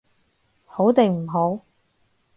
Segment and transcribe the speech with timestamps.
[0.65, 1.61] 好定唔好？